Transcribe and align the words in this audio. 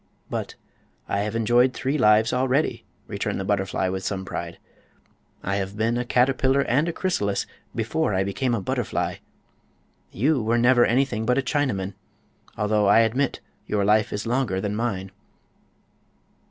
"But 0.31 0.55
I 1.07 1.19
have 1.19 1.35
enjoyed 1.35 1.75
three 1.75 1.95
lives 1.95 2.33
already," 2.33 2.85
returned 3.05 3.39
the 3.39 3.45
butterfly, 3.45 3.87
with 3.87 4.03
some 4.03 4.25
pride. 4.25 4.57
"I 5.43 5.57
have 5.57 5.77
been 5.77 5.95
a 5.95 6.03
caterpillar 6.03 6.61
and 6.61 6.89
a 6.89 6.91
chrysalis 6.91 7.45
before 7.75 8.15
I 8.15 8.23
became 8.23 8.55
a 8.55 8.61
butterfly. 8.61 9.17
You 10.09 10.41
were 10.41 10.57
never 10.57 10.85
anything 10.87 11.23
but 11.27 11.37
a 11.37 11.43
Chinaman, 11.43 11.93
although 12.57 12.87
I 12.87 13.01
admit 13.01 13.41
your 13.67 13.85
life 13.85 14.11
is 14.11 14.25
longer 14.25 14.59
than 14.59 14.75
mine." 14.75 15.11